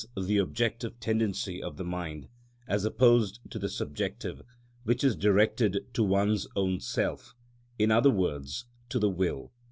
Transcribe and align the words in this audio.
_,the 0.25 0.39
objective 0.39 0.99
tendency 0.99 1.61
of 1.61 1.77
the 1.77 1.83
mind, 1.83 2.27
as 2.67 2.85
opposed 2.85 3.39
to 3.51 3.59
the 3.59 3.69
subjective, 3.69 4.41
which 4.83 5.03
is 5.03 5.15
directed 5.15 5.85
to 5.93 6.01
one's 6.03 6.47
own 6.55 6.79
self—in 6.79 7.91
other 7.91 8.09
words, 8.09 8.65
to 8.89 8.97
the 8.97 9.11
will. 9.11 9.51